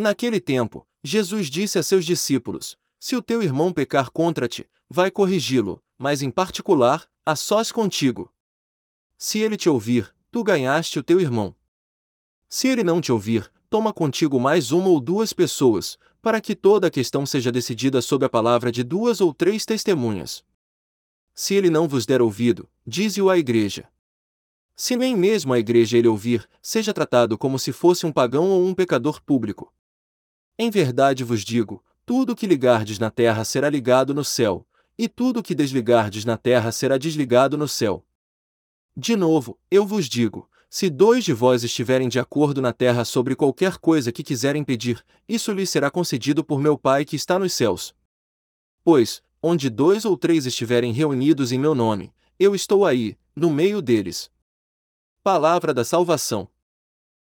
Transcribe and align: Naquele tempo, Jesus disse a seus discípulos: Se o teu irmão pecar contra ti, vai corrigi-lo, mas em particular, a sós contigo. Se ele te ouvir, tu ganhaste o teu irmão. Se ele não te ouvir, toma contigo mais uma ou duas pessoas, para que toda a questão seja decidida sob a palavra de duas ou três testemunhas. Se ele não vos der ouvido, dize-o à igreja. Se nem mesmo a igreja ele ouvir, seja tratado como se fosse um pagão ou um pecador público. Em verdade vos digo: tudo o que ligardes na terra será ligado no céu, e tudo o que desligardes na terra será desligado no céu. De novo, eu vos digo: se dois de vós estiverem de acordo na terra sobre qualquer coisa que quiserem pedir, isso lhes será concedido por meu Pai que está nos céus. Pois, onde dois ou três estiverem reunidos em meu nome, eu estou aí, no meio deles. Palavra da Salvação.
Naquele 0.00 0.38
tempo, 0.38 0.86
Jesus 1.02 1.50
disse 1.50 1.76
a 1.76 1.82
seus 1.82 2.04
discípulos: 2.04 2.78
Se 3.00 3.16
o 3.16 3.20
teu 3.20 3.42
irmão 3.42 3.72
pecar 3.72 4.12
contra 4.12 4.46
ti, 4.46 4.64
vai 4.88 5.10
corrigi-lo, 5.10 5.82
mas 5.98 6.22
em 6.22 6.30
particular, 6.30 7.10
a 7.26 7.34
sós 7.34 7.72
contigo. 7.72 8.32
Se 9.16 9.40
ele 9.40 9.56
te 9.56 9.68
ouvir, 9.68 10.14
tu 10.30 10.44
ganhaste 10.44 11.00
o 11.00 11.02
teu 11.02 11.20
irmão. 11.20 11.52
Se 12.48 12.68
ele 12.68 12.84
não 12.84 13.00
te 13.00 13.10
ouvir, 13.10 13.50
toma 13.68 13.92
contigo 13.92 14.38
mais 14.38 14.70
uma 14.70 14.88
ou 14.88 15.00
duas 15.00 15.32
pessoas, 15.32 15.98
para 16.22 16.40
que 16.40 16.54
toda 16.54 16.86
a 16.86 16.92
questão 16.92 17.26
seja 17.26 17.50
decidida 17.50 18.00
sob 18.00 18.24
a 18.24 18.28
palavra 18.28 18.70
de 18.70 18.84
duas 18.84 19.20
ou 19.20 19.34
três 19.34 19.66
testemunhas. 19.66 20.44
Se 21.34 21.54
ele 21.54 21.70
não 21.70 21.88
vos 21.88 22.06
der 22.06 22.22
ouvido, 22.22 22.70
dize-o 22.86 23.28
à 23.28 23.36
igreja. 23.36 23.88
Se 24.76 24.94
nem 24.94 25.16
mesmo 25.16 25.52
a 25.52 25.58
igreja 25.58 25.98
ele 25.98 26.06
ouvir, 26.06 26.48
seja 26.62 26.94
tratado 26.94 27.36
como 27.36 27.58
se 27.58 27.72
fosse 27.72 28.06
um 28.06 28.12
pagão 28.12 28.48
ou 28.48 28.64
um 28.64 28.72
pecador 28.72 29.20
público. 29.20 29.74
Em 30.58 30.70
verdade 30.70 31.22
vos 31.22 31.44
digo: 31.44 31.84
tudo 32.04 32.32
o 32.32 32.36
que 32.36 32.46
ligardes 32.46 32.98
na 32.98 33.10
terra 33.10 33.44
será 33.44 33.70
ligado 33.70 34.12
no 34.12 34.24
céu, 34.24 34.66
e 34.98 35.08
tudo 35.08 35.38
o 35.38 35.42
que 35.42 35.54
desligardes 35.54 36.24
na 36.24 36.36
terra 36.36 36.72
será 36.72 36.98
desligado 36.98 37.56
no 37.56 37.68
céu. 37.68 38.04
De 38.96 39.14
novo, 39.14 39.56
eu 39.70 39.86
vos 39.86 40.08
digo: 40.08 40.50
se 40.68 40.90
dois 40.90 41.24
de 41.24 41.32
vós 41.32 41.62
estiverem 41.62 42.08
de 42.08 42.18
acordo 42.18 42.60
na 42.60 42.72
terra 42.72 43.04
sobre 43.04 43.36
qualquer 43.36 43.78
coisa 43.78 44.10
que 44.10 44.24
quiserem 44.24 44.64
pedir, 44.64 45.04
isso 45.28 45.52
lhes 45.52 45.70
será 45.70 45.90
concedido 45.90 46.42
por 46.42 46.60
meu 46.60 46.76
Pai 46.76 47.04
que 47.04 47.14
está 47.14 47.38
nos 47.38 47.52
céus. 47.52 47.94
Pois, 48.82 49.22
onde 49.40 49.70
dois 49.70 50.04
ou 50.04 50.16
três 50.16 50.44
estiverem 50.44 50.92
reunidos 50.92 51.52
em 51.52 51.58
meu 51.58 51.74
nome, 51.74 52.12
eu 52.36 52.54
estou 52.54 52.84
aí, 52.84 53.16
no 53.34 53.48
meio 53.48 53.80
deles. 53.80 54.30
Palavra 55.22 55.72
da 55.72 55.84
Salvação. 55.84 56.48